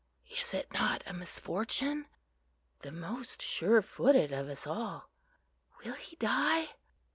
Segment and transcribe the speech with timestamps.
[0.31, 2.07] "Is it not a misfortune?"
[2.79, 5.11] "The most surefooted of us all!"
[5.83, 6.69] "Will he die?"